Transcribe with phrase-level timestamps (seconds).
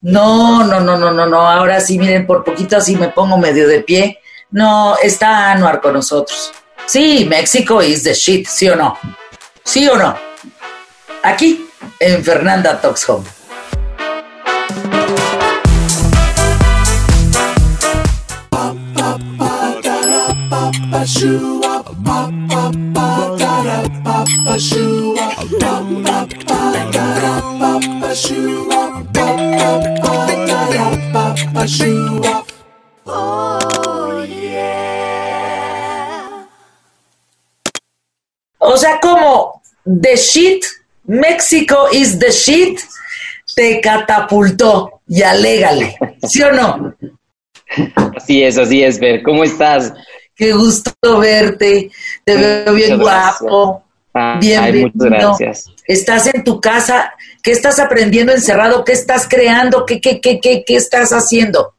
[0.00, 1.48] No, no, no, no, no, no.
[1.48, 4.20] Ahora sí, miren, por poquito así me pongo medio de pie.
[4.50, 6.52] No, está Anuar con nosotros.
[6.86, 8.96] Sí, México is the shit, ¿sí o no?
[9.64, 10.16] ¿Sí o no?
[11.22, 13.26] Aquí, en Fernanda Talks Home.
[38.58, 40.62] O sea, como the shit,
[41.06, 42.80] México is the shit,
[43.54, 46.94] te catapultó y alégale, ¿sí o no?
[48.14, 49.22] Así es, así es, Ver.
[49.22, 49.94] ¿Cómo estás?
[50.38, 51.90] Qué gusto verte,
[52.22, 53.82] te veo bien guapo.
[54.40, 54.90] Bienvenido.
[54.94, 55.74] muchas gracias.
[55.84, 58.84] Estás en tu casa, ¿qué estás aprendiendo encerrado?
[58.84, 59.84] ¿Qué estás creando?
[59.84, 61.72] ¿Qué, qué, qué, qué, qué estás haciendo?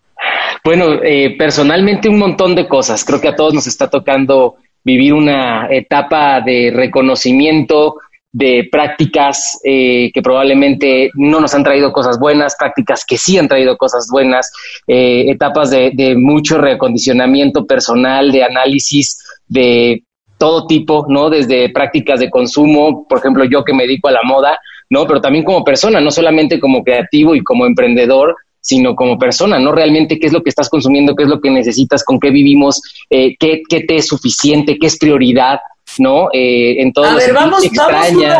[0.66, 3.06] Bueno, eh, personalmente un montón de cosas.
[3.06, 7.96] Creo que a todos nos está tocando vivir una etapa de reconocimiento
[8.32, 13.48] de prácticas eh, que probablemente no nos han traído cosas buenas, prácticas que sí han
[13.48, 14.52] traído cosas buenas,
[14.88, 20.04] eh, etapas de, mucho reacondicionamiento personal, de análisis de
[20.38, 21.30] todo tipo, ¿no?
[21.30, 25.06] Desde prácticas de consumo, por ejemplo, yo que me dedico a la moda, ¿no?
[25.08, 29.72] Pero también como persona, no solamente como creativo y como emprendedor, sino como persona, ¿no?
[29.72, 32.82] Realmente qué es lo que estás consumiendo, qué es lo que necesitas, con qué vivimos,
[33.10, 35.60] eh, qué, qué, te es suficiente, qué es prioridad,
[35.98, 36.30] ¿no?
[36.34, 38.38] Eh, en todos a ver, vamos, vamos uno,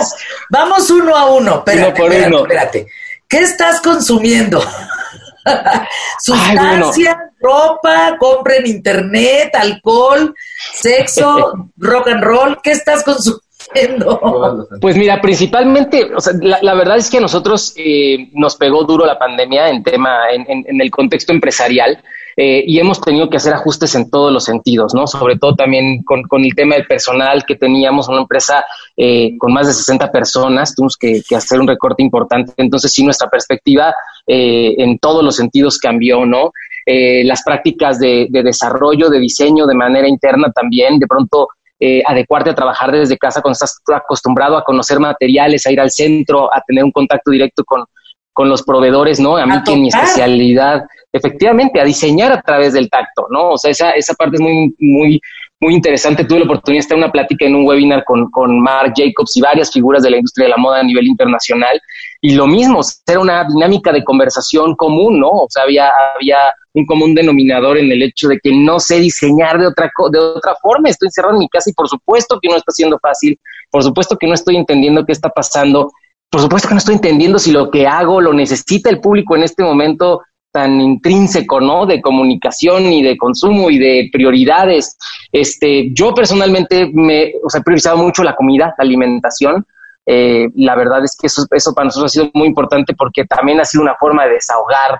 [0.50, 2.88] vamos uno a uno, espérate, uno espérate, espérate.
[3.28, 4.62] ¿Qué estás consumiendo?
[6.22, 10.34] Sustancia, ropa, compra en internet, alcohol,
[10.74, 13.42] sexo, rock and roll, ¿qué estás consumiendo?
[14.82, 19.06] Pues mira, principalmente, o sea, la, verdad es que a nosotros eh, nos pegó duro
[19.06, 22.02] la pandemia en tema, en, el contexto empresarial.
[22.42, 25.08] Eh, y hemos tenido que hacer ajustes en todos los sentidos, ¿no?
[25.08, 28.64] Sobre todo también con, el tema del personal que teníamos, una empresa
[28.96, 32.54] eh, con más de 60 personas, tuvimos que, hacer un recorte importante.
[32.56, 33.94] Entonces, sí, nuestra perspectiva
[34.32, 36.52] en todos los sentidos cambió, ¿no?
[36.86, 41.50] las prácticas de, de, desarrollo, de diseño de manera interna también, de pronto
[41.82, 45.90] eh, adecuarte a trabajar desde casa cuando estás acostumbrado a conocer materiales, a ir al
[45.90, 47.86] centro, a tener un contacto directo con,
[48.34, 49.38] con los proveedores, ¿no?
[49.38, 53.52] A mí que mi especialidad, efectivamente, a diseñar a través del tacto, ¿no?
[53.52, 55.22] O sea, esa, esa parte es muy, muy,
[55.60, 56.24] muy interesante.
[56.24, 59.36] Tuve la oportunidad de estar en una plática en un webinar con, con Mark Jacobs
[59.36, 61.82] y varias figuras de la industria de la moda a nivel internacional.
[62.22, 65.30] Y lo mismo, era una dinámica de conversación común, ¿no?
[65.30, 66.38] O sea, había, había
[66.74, 70.56] un común denominador en el hecho de que no sé diseñar de otra, de otra
[70.62, 70.90] forma.
[70.90, 73.40] Estoy encerrado en mi casa y por supuesto que no está siendo fácil,
[73.72, 75.92] por supuesto que no estoy entendiendo qué está pasando,
[76.30, 79.44] por supuesto que no estoy entendiendo si lo que hago lo necesita el público en
[79.44, 81.86] este momento tan intrínseco, ¿no?
[81.86, 84.98] De comunicación y de consumo y de prioridades.
[85.32, 89.66] Este, yo personalmente me, o sea, he priorizado mucho la comida, la alimentación.
[90.06, 93.60] Eh, la verdad es que eso, eso para nosotros ha sido muy importante porque también
[93.60, 95.00] ha sido una forma de desahogar,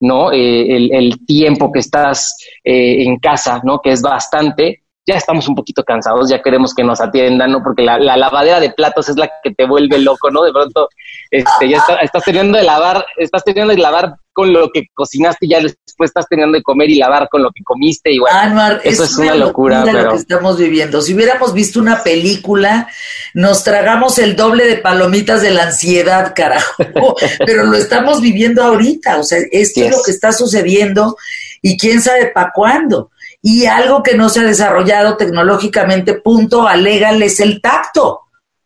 [0.00, 0.32] ¿no?
[0.32, 3.80] Eh, el, el, tiempo que estás eh, en casa, ¿no?
[3.80, 7.62] Que es bastante ya estamos un poquito cansados, ya queremos que nos atiendan, ¿no?
[7.62, 10.42] Porque la, lavadera de platos es la que te vuelve loco, ¿no?
[10.42, 10.90] De pronto,
[11.30, 15.48] este, ya estás teniendo de lavar, estás teniendo de lavar con lo que cocinaste y
[15.48, 19.04] ya después estás teniendo de comer y lavar con lo que comiste y bueno, eso
[19.04, 20.02] es, una, locura, pero...
[20.02, 21.00] lo que estamos viviendo.
[21.00, 22.86] Si hubiéramos visto una película,
[23.32, 26.84] nos tragamos el doble de palomitas de la ansiedad, carajo.
[27.46, 31.16] pero lo estamos viviendo ahorita, o sea, esto es lo que está sucediendo
[31.62, 33.10] y quién sabe para cuándo
[33.50, 38.20] y algo que no se ha desarrollado tecnológicamente, punto, alégal, es el tacto.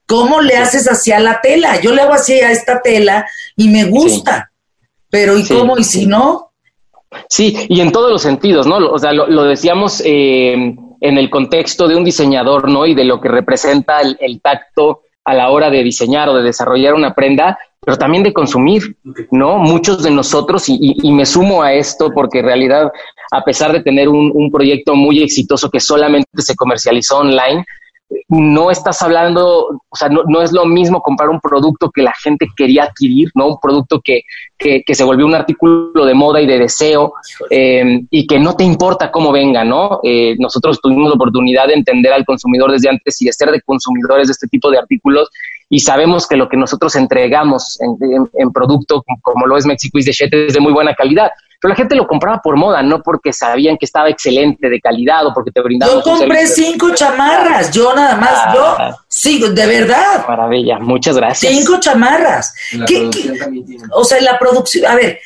[0.06, 1.80] ¿Cómo le haces hacia la tela?
[1.80, 4.50] Yo le hago así a esta tela y me gusta,
[5.08, 5.78] pero ¿y cómo?
[5.78, 6.50] ¿Y si no?
[7.28, 8.78] Sí, y en todos los sentidos, ¿no?
[8.78, 12.84] O sea, lo, decíamos eh, en el contexto de un diseñador, ¿no?
[12.84, 16.42] Y de lo que representa el, el tacto a la hora de diseñar o de
[16.42, 18.96] desarrollar una prenda, pero también de consumir,
[19.30, 19.58] ¿no?
[19.58, 22.92] Muchos de nosotros, y, me sumo a esto porque en realidad,
[23.30, 27.64] a pesar de tener un, un proyecto muy exitoso que solamente se comercializó online,
[28.28, 32.12] no estás hablando, o sea, no, no, es lo mismo comprar un producto que la
[32.22, 33.48] gente quería adquirir, ¿no?
[33.48, 34.22] Un producto que,
[34.58, 37.14] que, se volvió un artículo de moda y de deseo
[37.50, 40.00] eh, y que no te importa cómo venga, ¿no?
[40.02, 43.60] Eh, nosotros tuvimos la oportunidad de entender al consumidor desde antes y de ser de
[43.62, 45.30] consumidores de este tipo de artículos
[45.68, 50.12] y sabemos que lo que nosotros entregamos en, en, producto como lo es Mexico the
[50.12, 51.30] Shit es de muy buena calidad
[51.62, 55.24] pero la gente lo compraba por moda, no porque sabían que estaba excelente de calidad
[55.28, 55.94] o porque te brindaban.
[55.94, 58.96] Yo compré cinco chamarras, yo nada más, yo, ah.
[59.06, 60.26] sí, de verdad.
[60.26, 61.54] Maravilla, muchas gracias.
[61.54, 62.52] Cinco chamarras.
[63.92, 65.20] o sea, la producción, a ver,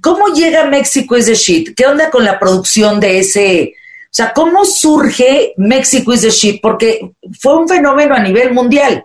[0.00, 1.74] ¿cómo llega México is the shit?
[1.74, 3.74] ¿Qué onda con la producción de ese?
[4.04, 6.60] O sea, ¿cómo surge México is the shit?
[6.62, 9.04] Porque fue un fenómeno a nivel mundial.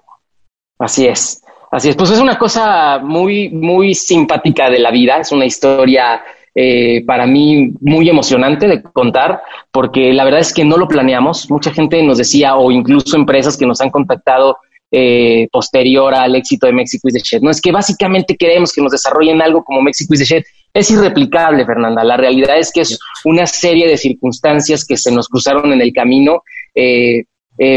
[0.78, 1.42] Así es,
[1.72, 1.96] así es.
[1.96, 6.22] Pues es una cosa muy, muy simpática de la vida, es una historia
[6.56, 9.42] eh, para mí muy emocionante de contar,
[9.72, 11.50] porque la verdad es que no lo planeamos.
[11.50, 14.58] Mucha gente nos decía, o incluso empresas que nos han contactado
[14.92, 17.42] eh, posterior al éxito de México is the Shed.
[17.42, 20.44] No es que básicamente queremos que nos desarrollen algo como México is the Shed.
[20.72, 22.04] Es irreplicable, Fernanda.
[22.04, 25.92] La realidad es que es una serie de circunstancias que se nos cruzaron en el
[25.92, 26.44] camino.
[26.76, 27.24] Eh,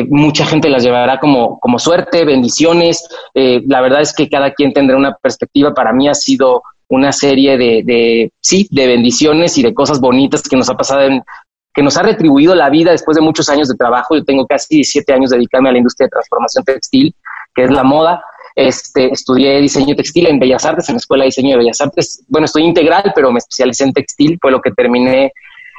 [0.09, 3.07] mucha gente las llevará como, como suerte, bendiciones.
[3.35, 5.75] la verdad es que cada quien tendrá una perspectiva.
[5.75, 10.43] Para mí ha sido una serie de, de, sí, de bendiciones y de cosas bonitas
[10.43, 11.23] que nos ha pasado, en,
[11.75, 14.17] que nos ha retribuido la vida después de muchos años de trabajo.
[14.17, 17.15] Yo tengo casi 17 años dedicarme a la industria de transformación textil,
[17.55, 18.23] que es la moda.
[18.55, 22.25] Este, estudié diseño textil en Bellas Artes, en la Escuela de Diseño de Bellas Artes.
[22.29, 25.33] Bueno, estoy integral, pero me especialicé en textil, fue lo que terminé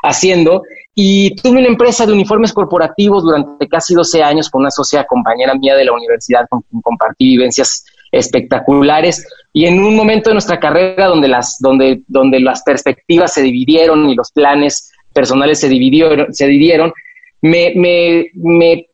[0.04, 0.62] haciendo.
[0.94, 5.56] Y tuve una empresa de uniformes corporativos durante casi 12 años con una socia compañera
[5.56, 9.28] mía de la universidad con quien compartí vivencias espectaculares.
[9.54, 14.10] Y en un momento de nuestra carrera donde las, donde, donde las perspectivas se dividieron
[14.10, 16.94] y los planes personales se dividieron, se dividieron
[17.42, 18.88] me, me, me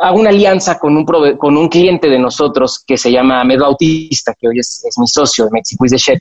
[0.00, 4.34] hago una alianza con un, con un cliente de nosotros que se llama Med Bautista,
[4.38, 6.18] que hoy es, mi socio de Mexico is the Chef,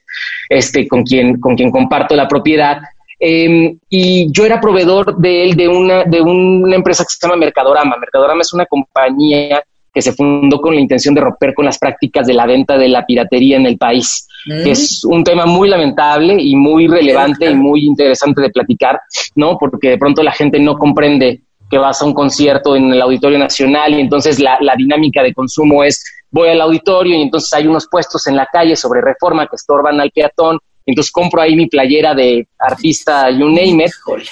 [0.49, 2.77] este, con, quien, con quien comparto la propiedad.
[3.19, 7.37] Em, y yo era proveedor de él de una, de una empresa que se llama
[7.37, 7.97] Mercadorama.
[7.97, 12.25] Mercadorama es una compañía que se fundó con la intención de romper con las prácticas
[12.27, 16.37] de la venta de la piratería en el país, que es un tema muy lamentable
[16.39, 18.99] y muy relevante y muy interesante de platicar,
[19.35, 19.57] ¿no?
[19.57, 23.37] Porque de pronto la gente no comprende que vas a un concierto en el Auditorio
[23.37, 27.67] Nacional y entonces la, la dinámica de consumo es voy al auditorio y entonces hay
[27.67, 31.67] unos puestos en la calle sobre reforma que estorban al peatón, entonces compro ahí mi
[31.67, 33.91] playera de artista, you name it,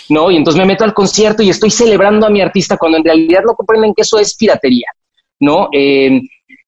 [0.10, 0.32] ¿no?
[0.32, 3.44] Y entonces me meto al concierto y estoy celebrando a mi artista cuando en realidad
[3.46, 4.88] no comprenden que eso es piratería.
[5.40, 5.70] ¿No?
[5.72, 6.22] Eh,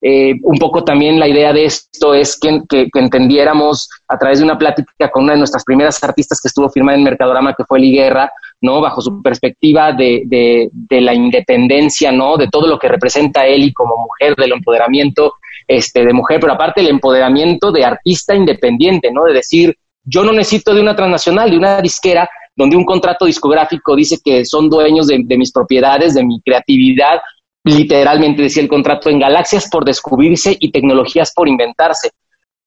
[0.04, 2.60] eh, un poco también la idea de esto es que,
[2.94, 6.98] entendiéramos a través de una plática con una de nuestras primeras artistas que estuvo firmada
[6.98, 8.80] en Mercadorama, que fue Liguerra, ¿no?
[8.80, 12.36] Bajo su perspectiva de, de, la independencia, ¿no?
[12.36, 15.34] De todo lo que representa Eli como mujer, del empoderamiento
[15.68, 19.22] este, de mujer, pero aparte el empoderamiento de artista independiente, ¿no?
[19.22, 23.94] De decir, yo no necesito de una transnacional, de una disquera, donde un contrato discográfico
[23.94, 27.20] dice que son dueños de, de mis propiedades, de mi creatividad,
[27.64, 32.10] literalmente decía el contrato, en galaxias por descubrirse y tecnologías por inventarse,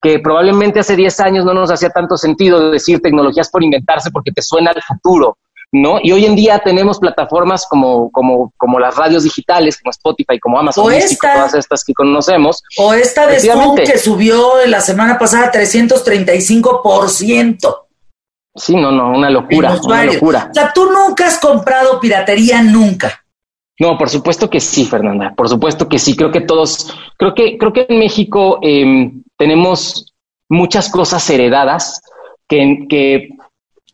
[0.01, 4.31] que probablemente hace 10 años no nos hacía tanto sentido decir tecnologías por inventarse porque
[4.31, 5.38] te suena al futuro,
[5.71, 6.00] ¿no?
[6.01, 10.59] Y hoy en día tenemos plataformas como, como, como las radios digitales, como Spotify, como
[10.59, 12.63] Amazon Music, todas estas que conocemos.
[12.77, 17.80] O esta de Zoom que subió la semana pasada 335%.
[18.57, 20.47] Sí, no, no, una locura, una locura.
[20.50, 23.25] O sea, tú nunca has comprado piratería, nunca.
[23.80, 25.33] No, por supuesto que sí, Fernanda.
[25.36, 26.16] Por supuesto que sí.
[26.16, 30.13] Creo que todos, creo que, creo que en México em, tenemos
[30.48, 32.01] muchas cosas heredadas
[32.48, 33.30] que, que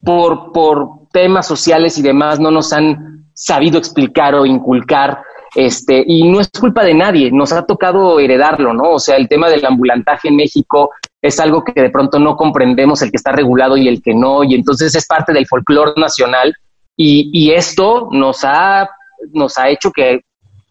[0.03, 5.23] por, por temas sociales y demás no nos han sabido explicar o inculcar.
[5.53, 8.91] Este, y no es culpa de nadie, nos ha tocado heredarlo, ¿no?
[8.91, 10.91] O sea, el tema del ambulantaje en México
[11.21, 14.45] es algo que de pronto no comprendemos, el que está regulado y el que no,
[14.45, 16.55] y entonces es parte del folclore nacional.
[16.95, 18.89] Y, y esto nos ha
[19.33, 20.21] nos ha hecho que,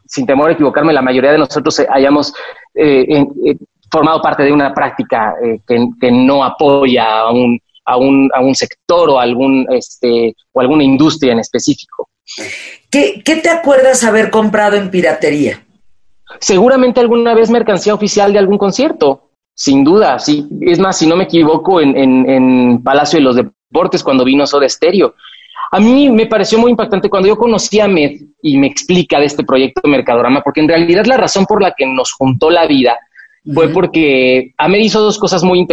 [0.06, 2.32] sin temor a equivocarme, la mayoría de nosotros hayamos
[2.74, 3.56] eh, eh,
[3.90, 8.54] formado parte de una práctica eh, que, no apoya a un, a un, a un
[8.54, 12.08] sector o, algún, este, o alguna industria en específico.
[12.90, 15.64] ¿Qué, ¿Qué te acuerdas haber comprado en piratería?
[16.38, 20.18] Seguramente alguna vez mercancía oficial de algún concierto, sin duda.
[20.18, 20.46] Sí.
[20.60, 24.46] Es más, si no me equivoco, en, en, en Palacio de los Deportes, cuando vino
[24.46, 25.14] Soda Stereo,
[25.72, 29.26] a mí me pareció muy impactante cuando yo conocí a Med y me explica de
[29.26, 32.66] este proyecto de Mercadorama, porque en realidad la razón por la que nos juntó la
[32.66, 32.98] vida
[33.54, 35.66] fue porque Ahmed hizo dos cosas muy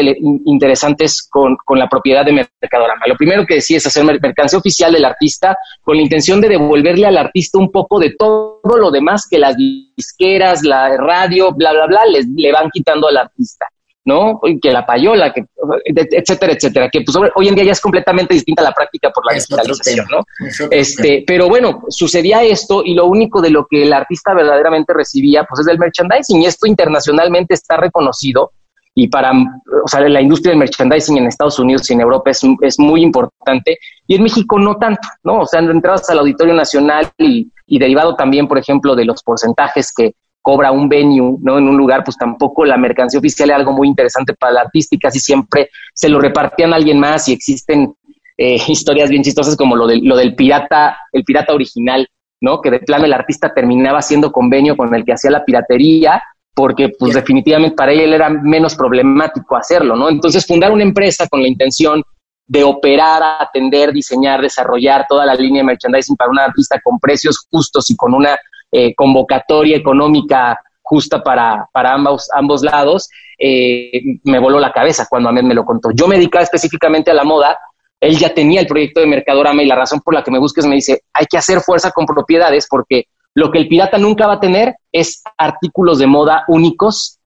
[0.46, 3.08] interesantes con, la propiedad de Mercadorama.
[3.08, 7.06] Lo primero que decía es hacer mercancía oficial del artista con la intención de devolverle
[7.06, 11.88] al artista un poco de todo lo demás que las disqueras, la radio, bla, bla,
[11.88, 13.66] bla, le van quitando al artista.
[14.08, 14.40] ¿No?
[14.62, 15.46] Que la payola, que,
[15.84, 19.34] etcétera, etcétera, que pues hoy en día ya es completamente distinta la práctica por la
[19.34, 20.24] digitalización, ¿no?
[20.72, 25.44] Este, pero bueno, sucedía esto y lo único de lo que el artista verdaderamente recibía,
[25.44, 28.54] pues es del merchandising y esto internacionalmente está reconocido
[28.96, 32.42] y para, o sea, la industria del merchandising en Estados Unidos y en Europa es,
[32.62, 35.42] es muy importante y en México no tanto, ¿no?
[35.42, 39.94] O sea, entradas al Auditorio Nacional y, y derivado también, por ejemplo, de los porcentajes
[39.94, 40.14] que
[40.48, 41.58] cobra un venue, ¿no?
[41.58, 45.10] En un lugar, pues tampoco la mercancía oficial es algo muy interesante para la artística,
[45.10, 47.94] casi siempre se lo repartían a alguien más y existen
[48.38, 52.08] eh, historias bien chistosas como lo, lo del pirata, el pirata original,
[52.40, 52.62] ¿no?
[52.62, 56.24] Que de plano el artista terminaba haciendo convenio con el que hacía la piratería,
[56.56, 60.08] porque pues definitivamente para él era menos problemático hacerlo, ¿no?
[60.08, 62.02] Entonces fundar una empresa con la intención
[62.46, 67.46] de operar, atender, diseñar, desarrollar toda la línea de merchandising para un artista con precios
[67.52, 68.38] justos y con una
[68.72, 75.30] eh, convocatoria económica justa para, para ambos, ambos lados, eh, me voló la cabeza cuando
[75.30, 75.92] Ahmed me lo contó.
[75.92, 77.58] Yo me dedicaba específicamente a la moda,
[78.00, 80.66] él ya tenía el proyecto de Mercadorama y la razón por la que me busques
[80.66, 84.34] me dice, hay que hacer fuerza con propiedades porque lo que el pirata nunca va
[84.34, 87.20] a tener es artículos de moda únicos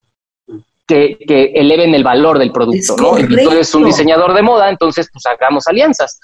[0.85, 1.17] que,
[1.55, 3.15] eleven el valor del producto, ¿no?
[3.15, 6.19] Tú eres un diseñador de moda, entonces pues hagamos alianzas.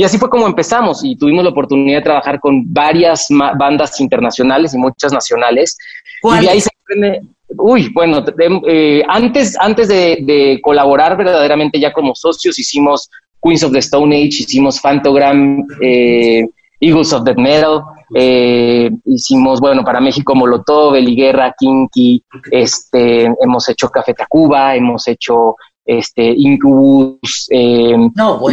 [0.00, 4.72] Y así fue como empezamos y tuvimos la oportunidad de trabajar con varias bandas internacionales
[4.72, 5.76] y muchas nacionales.
[6.22, 7.20] Y de ahí se aprende,
[7.58, 8.24] uy, bueno,
[8.66, 13.10] eh, antes, antes de, colaborar verdaderamente ya como socios hicimos
[13.42, 16.48] Queens of the Stone Age, hicimos Fantogram, eh,
[16.80, 17.82] Eagles of the Metal,
[18.14, 25.56] eh, hicimos, bueno, para México Molotov, Eliguerra, Kinky, este, hemos hecho Café Tacuba, hemos hecho
[25.84, 27.96] este, Incubus, eh,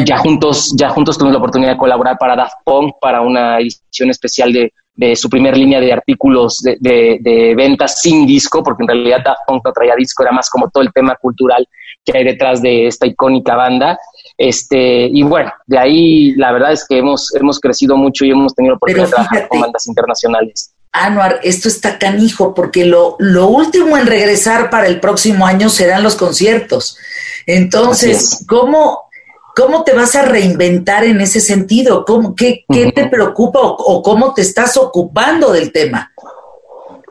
[0.05, 4.09] ya juntos, ya juntos tuvimos la oportunidad de colaborar para Daft Punk para una edición
[4.09, 4.71] especial de,
[5.15, 9.71] su primer línea de artículos de, ventas sin disco, porque en realidad Daft Punk no
[9.71, 11.67] traía disco, era más como todo el tema cultural
[12.03, 13.99] que hay detrás de esta icónica banda.
[14.37, 18.55] Este, y bueno, de ahí la verdad es que hemos, hemos crecido mucho y hemos
[18.55, 20.73] tenido la oportunidad de trabajar con bandas internacionales.
[21.05, 26.03] Anuar, esto está canijo, porque lo, lo último en regresar para el próximo año serán
[26.03, 26.97] los conciertos.
[27.45, 29.09] Entonces, ¿cómo,
[29.55, 32.03] ¿cómo te vas a reinventar en ese sentido?
[32.05, 36.11] ¿Cómo, ¿Qué, qué te preocupa o, cómo te estás ocupando del tema?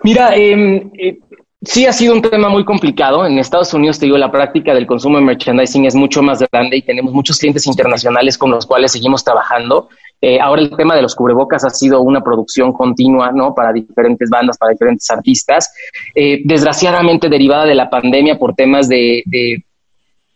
[0.02, 1.18] Mira, em, eh,
[1.62, 3.26] sí ha sido un tema muy complicado.
[3.26, 6.76] En Estados Unidos, te digo, la práctica del consumo de merchandising es mucho más grande
[6.76, 9.88] y tenemos muchos clientes internacionales con los cuales seguimos trabajando.
[10.20, 13.54] Eh, ahora el tema de los cubrebocas ha sido una producción continua, ¿no?
[13.54, 15.72] Para diferentes bandas, para diferentes artistas.
[16.14, 19.22] Eh, desgraciadamente derivada de la pandemia por temas de,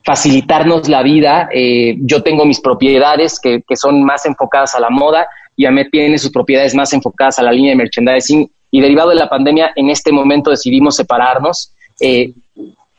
[0.03, 1.51] facilitarnos la vida.
[1.53, 5.91] Eh, yo tengo mis propiedades que, que, son más enfocadas a la moda y Amet
[5.91, 9.73] tiene sus propiedades más enfocadas a la línea de merchandising y derivado de la pandemia
[9.77, 11.75] en este momento decidimos separarnos.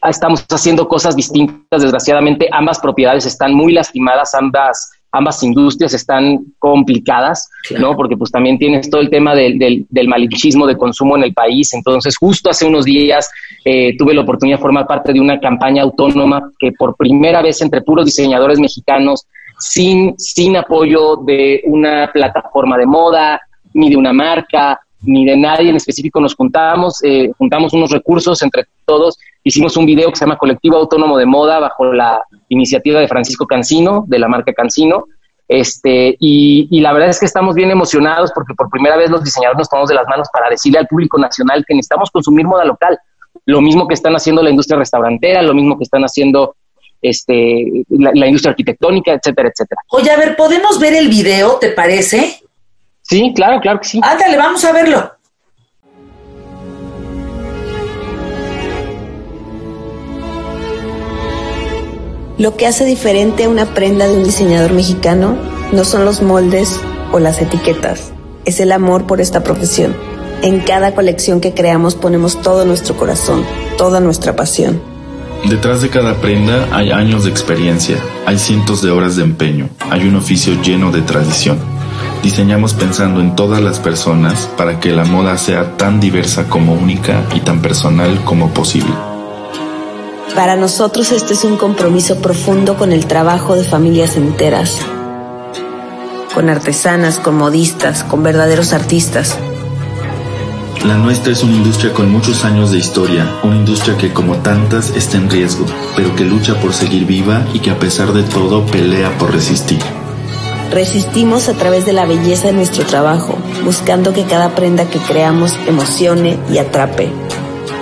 [0.07, 7.49] estamos haciendo cosas distintas, desgraciadamente ambas propiedades están muy lastimadas, ambas ambas industrias están complicadas,
[7.77, 7.95] ¿no?
[7.95, 11.73] Porque pues también tienes todo el tema del, del, malichismo de consumo en el país.
[11.73, 13.29] Entonces, justo hace unos días
[13.65, 17.61] eh, tuve la oportunidad de formar parte de una campaña autónoma que por primera vez
[17.61, 19.27] entre puros diseñadores mexicanos,
[19.59, 23.41] sin, sin apoyo de una plataforma de moda,
[23.73, 28.41] ni de una marca, ni de nadie en específico, nos juntamos, eh, juntamos unos recursos
[28.41, 32.99] entre todos Hicimos un video que se llama Colectivo Autónomo de Moda bajo la iniciativa
[32.99, 35.05] de Francisco Cancino, de la marca Cancino.
[35.47, 39.57] Este, y, la verdad es que estamos bien emocionados porque por primera vez los diseñadores
[39.57, 42.97] nos tomamos de las manos para decirle al público nacional que necesitamos consumir moda local.
[43.45, 46.55] Lo mismo que están haciendo la industria restaurantera, lo mismo que están haciendo
[47.01, 49.81] este, la, la industria arquitectónica, etcétera, etcétera.
[49.89, 52.41] Oye, a ver, ¿podemos ver el video, te parece?
[53.01, 53.99] Sí, claro, claro que sí.
[54.03, 55.11] Ándale, vamos a verlo.
[62.41, 65.37] Lo que hace diferente una prenda de un diseñador mexicano
[65.71, 66.79] no son los moldes
[67.11, 68.13] o las etiquetas,
[68.45, 69.95] es el amor por esta profesión.
[70.41, 73.45] En cada colección que creamos ponemos todo nuestro corazón,
[73.77, 74.81] toda nuestra pasión.
[75.47, 80.07] Detrás de cada prenda hay años de experiencia, hay cientos de horas de empeño, hay
[80.07, 81.59] un oficio lleno de tradición.
[82.23, 87.23] Diseñamos pensando en todas las personas para que la moda sea tan diversa como única
[87.35, 89.10] y tan personal como posible.
[90.35, 94.79] Para nosotros este es un compromiso profundo con el trabajo de familias enteras,
[96.33, 99.37] con artesanas, con modistas, con verdaderos artistas.
[100.85, 104.91] La nuestra es una industria con muchos años de historia, una industria que como tantas
[104.91, 105.65] está en riesgo,
[105.97, 109.81] pero que lucha por seguir viva y que a pesar de todo pelea por resistir.
[110.71, 115.57] Resistimos a través de la belleza de nuestro trabajo, buscando que cada prenda que creamos
[115.67, 117.11] emocione y atrape,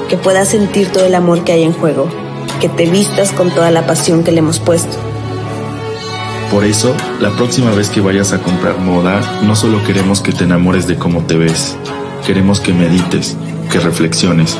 [0.09, 2.09] que pueda sentir todo el amor que hay en juego
[2.59, 4.97] que te vistas con toda la pasión que le hemos puesto.
[6.51, 10.45] Por eso, la próxima vez que vayas a comprar moda, no solo queremos que te
[10.45, 11.77] enamores de cómo te ves,
[12.25, 13.37] queremos que medites,
[13.71, 14.57] que reflexiones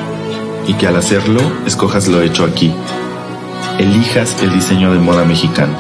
[0.68, 2.72] y que al hacerlo escojas lo hecho aquí.
[3.80, 5.74] Elijas el diseño de moda mexicano.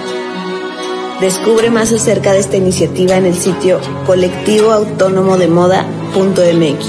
[1.22, 6.86] Descubre más acerca de esta iniciativa en el sitio colectivoautónomodemoda.mx.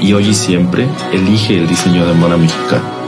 [0.00, 2.99] y hoy y siempre elige el diseño de moda mexicano.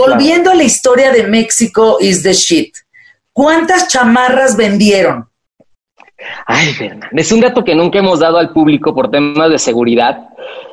[0.00, 2.74] Volviendo a la historia de México is the shit.
[3.32, 5.26] ¿Cuántas chamarras vendieron?
[6.46, 10.28] Ay, Fernanda, es un dato que nunca hemos dado al público por temas de seguridad,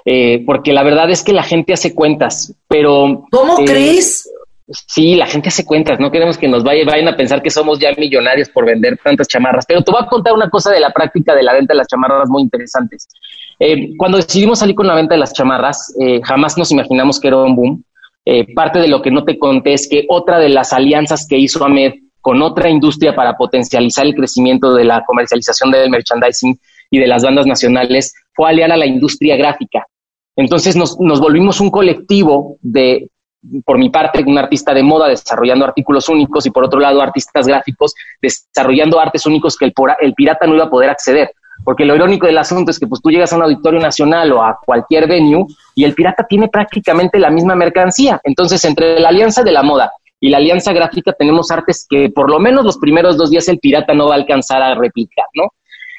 [0.05, 3.25] eh, porque la verdad es que la gente hace cuentas, pero...
[3.31, 4.29] ¿Cómo eh, crees?
[4.69, 7.79] Sí, la gente hace cuentas, no queremos que nos vaya, vayan a pensar que somos
[7.79, 10.91] ya millonarios por vender tantas chamarras, pero te voy a contar una cosa de la
[10.91, 13.07] práctica de la venta de las chamarras muy interesantes.
[13.59, 15.93] Eh, cuando decidimos salir con la venta de las chamarras,
[16.23, 17.83] jamás nos imaginamos que era un boom.
[18.53, 21.63] Parte de lo que no te conté es que otra de las alianzas que hizo
[21.63, 27.07] Ahmed con otra industria para potencializar el crecimiento de la comercialización del merchandising y de
[27.07, 29.85] las bandas nacionales fue aliar a la industria gráfica.
[30.35, 33.09] Entonces nos, volvimos un colectivo de,
[33.63, 37.47] por mi parte, un artista de moda desarrollando artículos únicos y por otro lado artistas
[37.47, 41.31] gráficos desarrollando artes únicos que el, el pirata no iba a poder acceder.
[41.63, 44.43] Porque lo irónico del asunto es que pues tú llegas a un auditorio nacional o
[44.43, 45.45] a cualquier venue
[45.75, 48.21] y el pirata tiene prácticamente la misma mercancía.
[48.23, 52.29] Entonces, entre la alianza de la moda y la Alianza Gráfica tenemos artes que por
[52.29, 55.49] lo menos los primeros dos días el pirata no va a alcanzar a replicar, ¿no?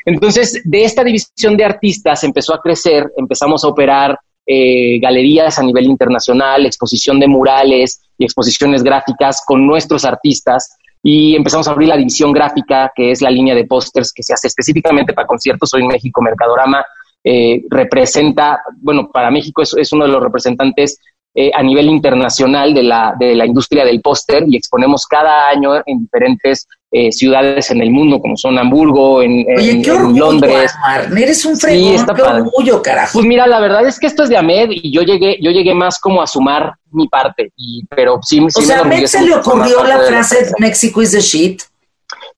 [0.05, 5.62] Entonces, de esta división de artistas empezó a crecer, empezamos a operar eh, galerías a
[5.62, 11.88] nivel internacional, exposición de murales y exposiciones gráficas con nuestros artistas y empezamos a abrir
[11.88, 15.73] la división gráfica, que es la línea de pósters que se hace específicamente para conciertos.
[15.75, 16.85] Hoy en México, Mercadorama
[17.23, 20.99] eh, representa, bueno, para México es, es, uno de los representantes
[21.35, 25.76] eh, a nivel internacional de la, de la industria del póster y exponemos cada año
[25.87, 30.73] en diferentes eh, ciudades en el mundo, como son Hamburgo, en, Oye, qué orgullo, Londres.
[31.14, 33.11] Eres un fregón, qué orgullo, carajo.
[33.12, 35.75] Pues mira, la verdad es que esto es de Ahmed y yo llegué, yo llegué
[35.75, 39.35] más como a sumar mi parte, y, pero sí, O sea, ¿a Ahmed se le
[39.35, 41.62] ocurrió la frase Mexico is the shit?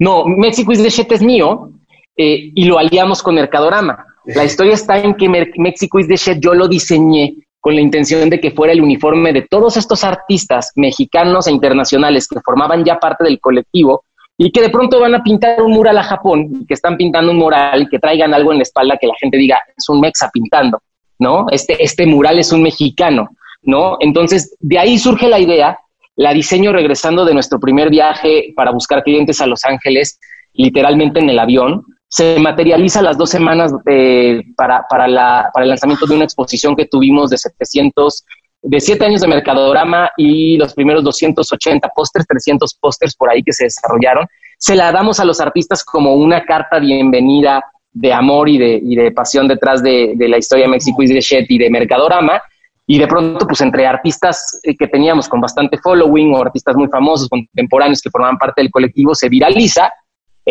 [0.00, 1.70] No, Mexico is the shit es mío
[2.16, 4.04] eh, y lo aliamos con Mercadorama.
[4.24, 8.28] La historia está en que Mexico is the shit yo lo diseñé con la intención
[8.30, 12.98] de que fuera el uniforme de todos estos artistas mexicanos e internacionales que formaban ya
[12.98, 14.04] parte del colectivo
[14.42, 17.36] y que de pronto van a pintar un mural a Japón, que están pintando un
[17.36, 20.80] mural que traigan algo en la espalda que la gente diga, es un mexa pintando,
[21.18, 21.44] ¿no?
[21.50, 23.28] Este, este mural es un mexicano,
[23.64, 23.98] ¿no?
[24.00, 25.78] Entonces, de ahí surge la idea,
[26.16, 30.18] la diseño regresando de nuestro primer viaje para buscar clientes a Los Ángeles,
[30.54, 35.68] literalmente en el avión, se materializa las dos semanas eh, para, para, la, para, el
[35.68, 38.24] lanzamiento de una exposición que tuvimos de 700,
[38.62, 43.52] de siete años de Mercadorama y los primeros 280 pósters, 300 pósters por ahí que
[43.52, 44.26] se desarrollaron.
[44.58, 48.94] Se la damos a los artistas como una carta bienvenida de amor y de, y
[48.94, 52.40] de pasión detrás de, de, la historia de y de y de Mercadorama.
[52.86, 56.88] Y de pronto, pues entre artistas eh, que teníamos con bastante following o artistas muy
[56.88, 59.90] famosos, contemporáneos que formaban parte del colectivo, se viraliza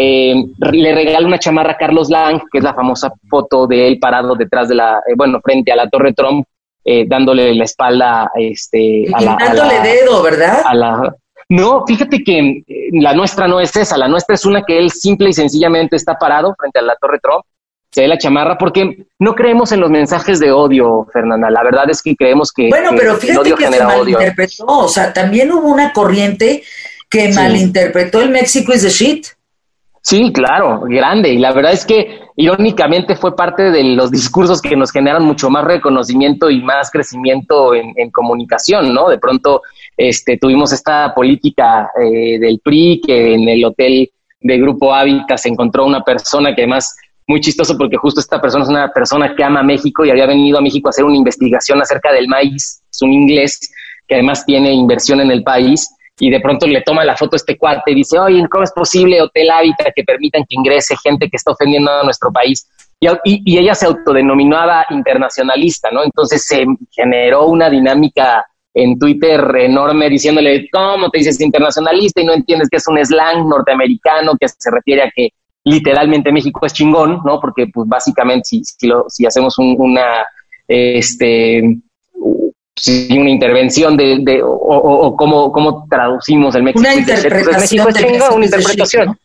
[0.02, 4.00] eh, le regala una chamarra a Carlos Lang, que es la famosa foto de él
[4.00, 6.46] parado detrás de la, eh, bueno, frente a la Torre Trump,
[6.84, 10.64] eh, dándole la espalda este, a la, dándole dedo, ¿verdad?
[11.50, 12.64] no, fíjate que
[12.94, 16.18] la nuestra no es esa, la nuestra es una que él simple y sencillamente está
[16.18, 17.44] parado frente a la Torre Trump,
[17.92, 21.50] se ve la chamarra, porque no creemos en los mensajes de odio, Fernanda.
[21.50, 22.70] La verdad es que creemos que.
[22.70, 24.66] Bueno, pero fíjate que se malinterpretó.
[24.68, 26.64] O sea, también hubo una corriente
[27.10, 29.28] que malinterpretó el México is the shit.
[30.02, 31.30] Sí, claro, grande.
[31.30, 35.50] Y la verdad es que irónicamente fue parte de los discursos que nos generan mucho
[35.50, 39.10] más reconocimiento y más crecimiento en, comunicación, ¿no?
[39.10, 39.62] De pronto
[39.98, 44.10] este, tuvimos esta política eh, del PRI que en el hotel
[44.42, 46.96] de Grupo Hábitat se encontró una persona que además
[47.28, 50.58] muy chistoso porque justo esta persona es una persona que ama México y había venido
[50.58, 53.72] a México a hacer una investigación acerca del maíz, es un inglés
[54.08, 55.88] que además tiene inversión en el país
[56.20, 58.72] y de pronto le toma la foto a este cuate y dice, oye, ¿cómo es
[58.72, 62.70] posible Hotel Hábitat que permitan que ingrese gente que está ofendiendo a nuestro país?
[63.00, 66.04] Y, y, ella se autodenominaba internacionalista, ¿no?
[66.04, 72.34] Entonces se generó una dinámica en Twitter enorme diciéndole, ¿cómo te dices internacionalista y no
[72.34, 75.30] entiendes que es un slang norteamericano que se refiere a que
[75.64, 77.40] literalmente México es chingón, ¿no?
[77.40, 80.26] Porque pues básicamente si, si, lo, si hacemos una,
[80.68, 81.80] este,
[82.88, 86.80] una intervención de, de o, o, cómo, cómo, traducimos el México.
[86.80, 87.88] Una interpretación.
[88.36, 89.18] una interpretación.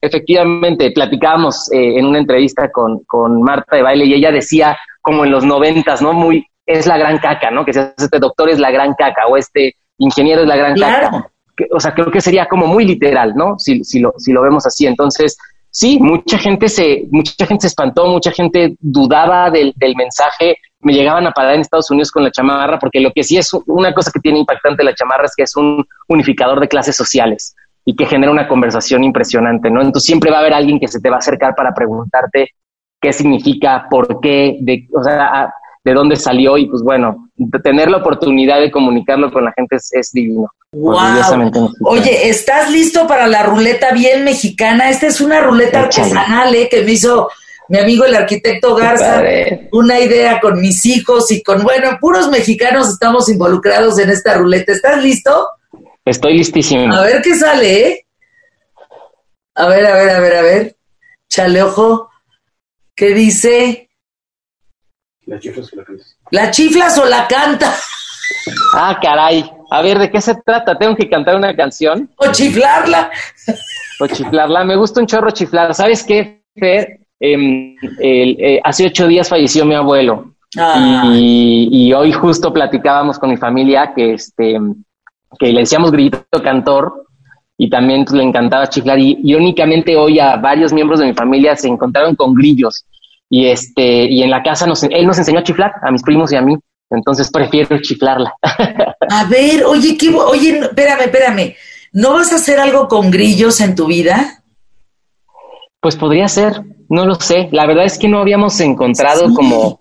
[0.00, 5.24] Efectivamente, platicábamos eh, en una entrevista con, con Marta de Baile y ella decía, como
[5.24, 6.12] en los noventas, ¿no?
[6.12, 7.64] Muy, es la gran caca, ¿no?
[7.64, 11.30] Que este doctor es la gran caca o este ingeniero es la gran caca.
[11.72, 13.58] o sea, creo que sería como muy literal, ¿no?
[13.58, 14.86] Si, si, lo, si lo vemos así.
[14.86, 15.36] Entonces,
[15.74, 20.92] sí, mucha gente se, mucha gente se espantó, mucha gente dudaba del, del mensaje, me
[20.92, 23.92] llegaban a parar en Estados Unidos con la chamarra, porque lo que sí es una
[23.92, 27.54] cosa que tiene impactante la chamarra es que es un unificador de clases sociales.
[27.86, 29.82] y que genera una conversación impresionante, ¿no?
[29.82, 32.48] Entonces siempre va a haber alguien que se te va a acercar para preguntarte
[32.98, 35.52] qué significa, por qué, de, o sea,
[35.84, 37.23] de dónde salió y pues bueno,
[37.62, 40.50] tener la oportunidad de comunicarlo con la gente es, divino.
[40.72, 40.96] Wow.
[41.82, 44.90] Oye, ¿estás listo para la ruleta bien mexicana?
[44.90, 46.68] Esta es una ruleta artesanal ¿eh?
[46.68, 47.28] que me hizo
[47.68, 49.22] mi amigo el arquitecto Garza,
[49.72, 54.72] una idea con mis hijos y con, bueno, puros mexicanos estamos involucrados en esta ruleta.
[54.72, 55.48] ¿Estás listo?
[56.04, 56.92] Estoy listísimo.
[56.92, 58.06] A ver qué sale, ¿eh?
[59.54, 60.76] A ver, a ver, a ver, a ver.
[61.28, 62.10] Chale ojo.
[62.94, 63.88] ¿Qué dice?
[65.26, 66.18] ¿La chiflas o la cantas?
[66.34, 67.72] ¿La chiflas o la canta?
[68.74, 69.48] Ah, caray.
[69.70, 70.76] A ver, ¿de qué se trata?
[70.76, 72.10] ¿Tengo que cantar una canción?
[72.16, 73.08] O chiflarla.
[74.00, 74.64] O chiflarla.
[74.64, 75.72] Me gusta un chorro chiflar.
[75.74, 76.98] ¿Sabes qué, Fer?
[77.20, 80.34] Em, eh, hace ocho días falleció mi abuelo.
[80.58, 81.04] Ah.
[81.14, 84.58] Y, hoy justo platicábamos con mi familia que, este,
[85.38, 87.06] que le decíamos grito cantor
[87.56, 88.98] y también pues, le encantaba chiflar.
[88.98, 92.84] Y, únicamente hoy a varios miembros de mi familia se encontraron con grillos.
[93.30, 96.32] Y, este, y en la casa nos, él nos enseñó a chiflar, a mis primos
[96.32, 96.56] y a mí.
[96.90, 98.34] Entonces prefiero chiflarla.
[98.42, 101.54] A ver, oye, ¿qué, oye, espérame, espérame.
[101.92, 104.42] ¿No vas a hacer algo con grillos en tu vida?
[105.80, 107.48] Pues podría ser, no lo sé.
[107.52, 109.80] La verdad es que no habíamos encontrado como...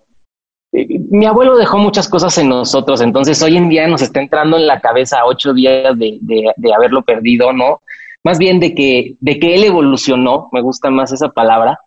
[0.72, 4.58] Eh, mi abuelo dejó muchas cosas en nosotros, entonces hoy en día nos está entrando
[4.58, 7.82] en la cabeza ocho días de, de, haberlo perdido, ¿no?
[8.24, 11.80] Más bien de que, de que él evolucionó, me gusta más esa palabra,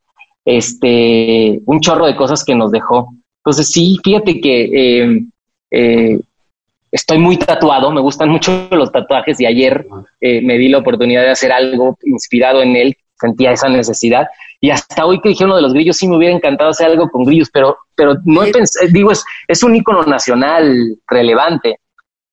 [0.47, 3.13] este, un chorro de cosas que nos dejó.
[3.45, 5.27] Entonces sí, fíjate que eh,
[5.71, 6.21] eh,
[6.91, 9.87] estoy muy tatuado, me gustan mucho los tatuajes y ayer
[10.21, 14.29] me di la oportunidad de hacer algo inspirado en él sentía esa necesidad.
[14.61, 17.09] Y hasta hoy que dije uno de los grillos, sí me hubiera encantado hacer algo
[17.09, 21.81] con grillos, pero, pero no he pensado, digo, es, es un ícono nacional relevante,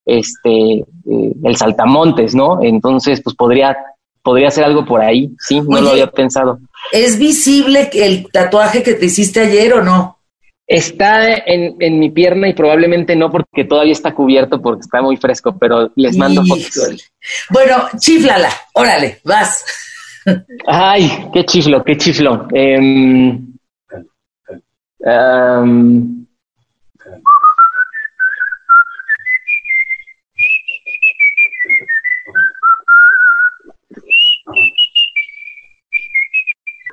[0.05, 2.61] este, eh, el saltamontes, ¿no?
[2.61, 3.75] Entonces, pues podría,
[4.23, 6.59] podría hacer algo por ahí, sí, no lo había pensado.
[6.91, 10.19] ¿Es visible el tatuaje que te hiciste ayer o no?
[10.65, 15.17] Está en, en, mi pierna y probablemente no porque todavía está cubierto porque está muy
[15.17, 17.11] fresco, pero les mando fotos.
[17.49, 19.65] Bueno, chiflala, órale, vas.
[20.65, 22.47] Ay, qué chiflo, qué chiflo.
[22.53, 23.53] Em,
[25.05, 26.25] em,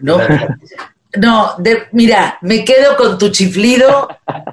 [0.01, 0.19] no,
[1.17, 4.09] no, de, mira, me quedo con tu chiflido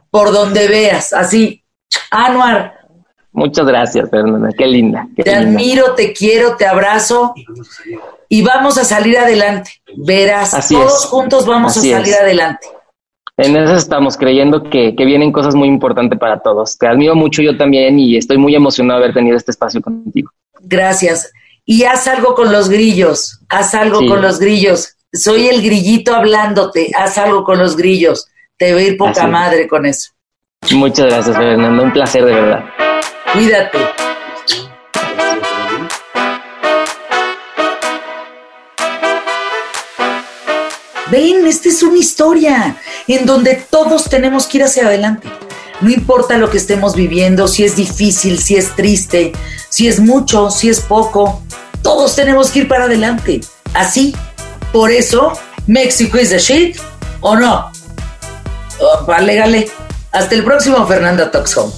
[0.09, 1.63] por donde veas, así.
[2.11, 2.73] Anuar.
[3.31, 5.07] Muchas gracias, Fernanda, qué linda.
[5.15, 7.33] te admiro, te quiero, te abrazo
[8.29, 9.71] y vamos a salir adelante.
[9.95, 12.67] Verás, todos juntos vamos a salir adelante.
[13.37, 16.77] En eso estamos creyendo que, vienen cosas muy importantes para todos.
[16.77, 20.31] Te admiro mucho yo también y estoy muy emocionado de haber tenido este espacio contigo.
[20.61, 21.31] Gracias.
[21.63, 24.96] Y haz algo con los grillos, haz algo con los grillos.
[25.17, 28.27] Soy el grillito hablándote, haz algo con los grillos.
[28.57, 30.11] Te voy a ir poca madre con eso.
[30.71, 31.83] Muchas gracias, Fernando.
[31.83, 32.65] Un placer de verdad.
[33.33, 33.77] Cuídate.
[41.09, 42.75] Ven, esta es una historia
[43.07, 45.29] en donde todos tenemos que ir hacia adelante.
[45.79, 49.31] No importa lo que estemos viviendo, si es difícil, si es triste,
[49.69, 51.41] si es mucho, si es poco,
[51.81, 53.41] todos tenemos que ir para adelante.
[53.73, 54.13] Así.
[54.71, 55.33] Por eso,
[55.65, 56.77] México is the shit,
[57.21, 57.71] ¿o no?
[58.79, 59.71] Oh, vale, vale.
[60.11, 61.73] Hasta el próximo Fernanda Talks Home.